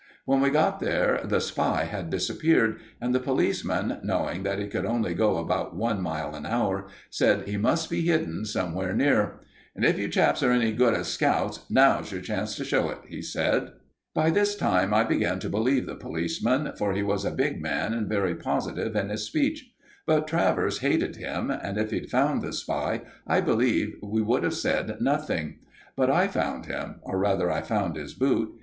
When 0.25 0.41
we 0.41 0.49
got 0.49 0.79
there, 0.79 1.21
the 1.23 1.39
spy 1.39 1.83
had 1.83 2.09
disappeared, 2.09 2.79
and 2.99 3.13
the 3.13 3.19
policeman, 3.19 3.99
knowing 4.01 4.41
that 4.41 4.57
he 4.57 4.65
could 4.65 4.83
only 4.87 5.13
go 5.13 5.37
about 5.37 5.75
one 5.75 6.01
mile 6.01 6.33
an 6.33 6.43
hour, 6.43 6.87
said 7.11 7.47
he 7.47 7.55
must 7.57 7.87
be 7.87 8.01
hidden 8.01 8.43
somewhere 8.45 8.95
near. 8.95 9.39
"And 9.75 9.85
if 9.85 9.99
you 9.99 10.07
chaps 10.07 10.41
are 10.41 10.49
any 10.49 10.71
good 10.71 10.95
as 10.95 11.07
scouts, 11.07 11.67
now's 11.69 12.11
your 12.11 12.19
chance 12.19 12.55
to 12.55 12.65
show 12.65 12.89
it," 12.89 12.97
he 13.09 13.21
said. 13.21 13.73
By 14.15 14.31
this 14.31 14.55
time 14.55 14.91
I 14.91 15.03
began 15.03 15.37
to 15.37 15.51
believe 15.51 15.85
the 15.85 15.93
policeman, 15.93 16.71
for 16.79 16.93
he 16.93 17.03
was 17.03 17.23
a 17.23 17.29
big 17.29 17.61
man 17.61 17.93
and 17.93 18.09
very 18.09 18.33
positive 18.33 18.95
in 18.95 19.09
his 19.09 19.27
speech; 19.27 19.71
but 20.07 20.27
Travers 20.27 20.79
hated 20.79 21.17
him, 21.17 21.51
and 21.51 21.77
if 21.77 21.91
he'd 21.91 22.09
found 22.09 22.41
the 22.41 22.53
spy, 22.53 23.03
I 23.27 23.39
believe 23.39 23.97
he 24.01 24.21
would 24.21 24.41
have 24.41 24.55
said 24.55 24.97
nothing. 24.99 25.59
But 25.95 26.09
I 26.09 26.27
found 26.27 26.65
him, 26.65 26.95
or, 27.03 27.19
rather, 27.19 27.51
I 27.51 27.61
found 27.61 27.97
his 27.97 28.15
boot. 28.15 28.51